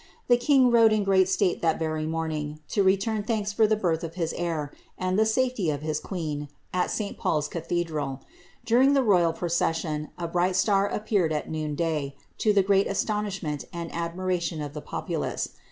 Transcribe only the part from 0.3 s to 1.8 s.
king rode in great state that